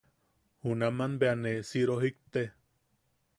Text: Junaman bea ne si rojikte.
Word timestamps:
Junaman 0.63 1.17
bea 1.23 1.35
ne 1.43 1.51
si 1.73 1.85
rojikte. 1.91 2.45